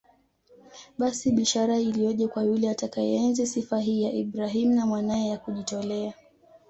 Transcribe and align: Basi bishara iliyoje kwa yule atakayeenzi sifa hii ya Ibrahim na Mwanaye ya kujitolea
Basi 0.97 1.31
bishara 1.31 1.79
iliyoje 1.79 2.27
kwa 2.27 2.43
yule 2.43 2.69
atakayeenzi 2.69 3.47
sifa 3.47 3.79
hii 3.79 4.03
ya 4.03 4.11
Ibrahim 4.11 4.75
na 4.75 4.85
Mwanaye 4.85 5.29
ya 5.29 5.37
kujitolea 5.37 6.13